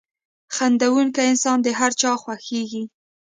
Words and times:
•خندېدونکی 0.55 1.21
انسان 1.31 1.57
د 1.61 1.67
هر 1.79 1.91
چا 2.01 2.11
خوښېږي. 2.21 2.83